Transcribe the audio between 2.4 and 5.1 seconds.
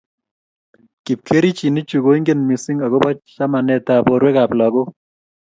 mising akobo chamanetab borwekab lagok.